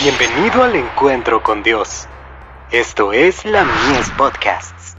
[0.00, 2.06] Bienvenido al encuentro con Dios.
[2.70, 4.96] Esto es la Mies Podcasts.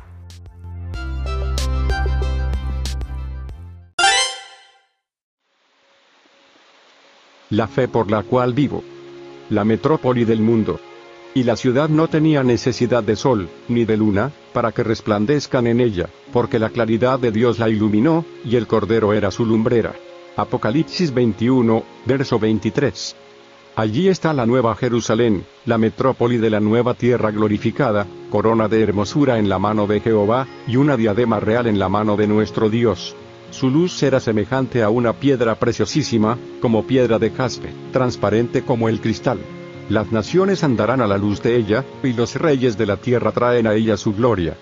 [7.49, 8.83] La fe por la cual vivo.
[9.49, 10.81] La metrópoli del mundo.
[11.33, 15.79] Y la ciudad no tenía necesidad de sol, ni de luna, para que resplandezcan en
[15.79, 19.95] ella, porque la claridad de Dios la iluminó, y el Cordero era su lumbrera.
[20.35, 23.15] Apocalipsis 21, verso 23.
[23.79, 29.39] Allí está la nueva Jerusalén, la metrópoli de la nueva tierra glorificada, corona de hermosura
[29.39, 33.15] en la mano de Jehová, y una diadema real en la mano de nuestro Dios.
[33.51, 38.99] Su luz será semejante a una piedra preciosísima, como piedra de jaspe, transparente como el
[38.99, 39.39] cristal.
[39.87, 43.65] Las naciones andarán a la luz de ella, y los reyes de la tierra traen
[43.65, 44.57] a ella su gloria.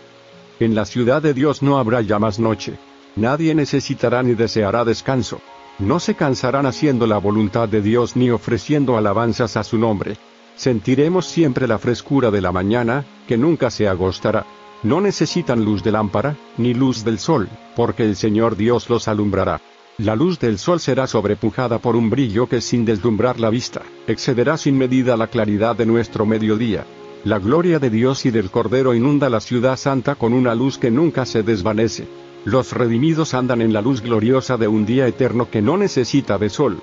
[0.60, 2.78] En la ciudad de Dios no habrá ya más noche.
[3.16, 5.42] Nadie necesitará ni deseará descanso.
[5.80, 10.18] No se cansarán haciendo la voluntad de Dios ni ofreciendo alabanzas a su nombre.
[10.56, 14.46] Sentiremos siempre la frescura de la mañana, que nunca se agostará.
[14.82, 19.62] No necesitan luz de lámpara, ni luz del sol, porque el Señor Dios los alumbrará.
[20.00, 24.58] La luz del sol será sobrepujada por un brillo que sin deslumbrar la vista, excederá
[24.58, 26.86] sin medida la claridad de nuestro mediodía.
[27.24, 30.92] La gloria de Dios y del Cordero inunda la ciudad santa con una luz que
[30.92, 32.08] nunca se desvanece.
[32.48, 36.48] Los redimidos andan en la luz gloriosa de un día eterno que no necesita de
[36.50, 36.80] sol.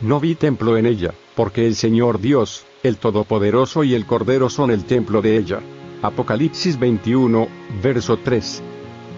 [0.00, 4.70] No vi templo en ella, porque el Señor Dios, el Todopoderoso y el Cordero son
[4.70, 5.58] el templo de ella.
[6.02, 7.48] Apocalipsis 21,
[7.82, 8.62] verso 3.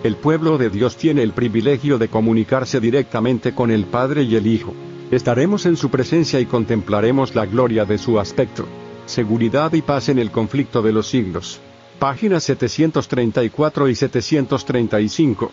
[0.05, 4.47] El pueblo de Dios tiene el privilegio de comunicarse directamente con el Padre y el
[4.47, 4.73] Hijo.
[5.11, 8.65] Estaremos en su presencia y contemplaremos la gloria de su aspecto.
[9.05, 11.61] Seguridad y paz en el conflicto de los siglos.
[11.99, 15.53] Páginas 734 y 735.